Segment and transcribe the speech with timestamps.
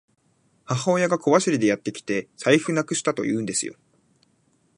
[0.65, 3.75] 母親が小走りでやってきて、財布なくしたって言うんですよ。